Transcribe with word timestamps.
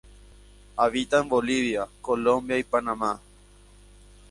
Habita 0.77 1.19
en 1.19 1.29
Bolivia, 1.29 1.87
Colombia 2.01 2.57
y 2.57 2.63
Panamá. 2.63 3.21